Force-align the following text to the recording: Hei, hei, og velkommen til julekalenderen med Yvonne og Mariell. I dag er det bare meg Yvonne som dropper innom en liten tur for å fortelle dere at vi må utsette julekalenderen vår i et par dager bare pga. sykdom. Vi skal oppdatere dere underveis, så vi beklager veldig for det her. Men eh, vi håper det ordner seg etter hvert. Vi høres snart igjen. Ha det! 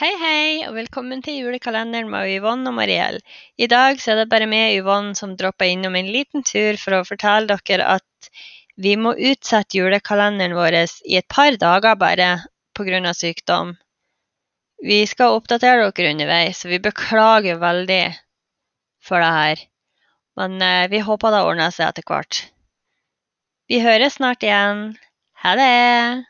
Hei, 0.00 0.14
hei, 0.16 0.52
og 0.64 0.78
velkommen 0.78 1.18
til 1.20 1.34
julekalenderen 1.42 2.06
med 2.08 2.30
Yvonne 2.32 2.70
og 2.70 2.72
Mariell. 2.78 3.18
I 3.60 3.66
dag 3.68 3.98
er 4.08 4.16
det 4.16 4.30
bare 4.30 4.46
meg 4.48 4.78
Yvonne 4.78 5.12
som 5.18 5.34
dropper 5.36 5.68
innom 5.68 5.98
en 5.98 6.08
liten 6.08 6.40
tur 6.40 6.78
for 6.80 6.96
å 6.96 7.00
fortelle 7.04 7.58
dere 7.68 7.88
at 7.98 8.30
vi 8.80 8.94
må 8.96 9.12
utsette 9.12 9.76
julekalenderen 9.76 10.56
vår 10.56 10.78
i 10.78 11.18
et 11.20 11.28
par 11.28 11.52
dager 11.60 12.00
bare 12.00 12.30
pga. 12.72 13.12
sykdom. 13.12 13.74
Vi 14.80 15.02
skal 15.04 15.36
oppdatere 15.36 15.92
dere 15.92 16.14
underveis, 16.14 16.62
så 16.64 16.72
vi 16.72 16.80
beklager 16.80 17.60
veldig 17.60 18.02
for 19.04 19.20
det 19.20 19.30
her. 19.36 19.64
Men 20.40 20.62
eh, 20.62 20.88
vi 20.88 21.04
håper 21.04 21.36
det 21.36 21.44
ordner 21.44 21.76
seg 21.76 21.90
etter 21.90 22.08
hvert. 22.08 22.46
Vi 23.68 23.84
høres 23.84 24.16
snart 24.16 24.48
igjen. 24.48 24.96
Ha 25.44 25.56
det! 25.60 26.29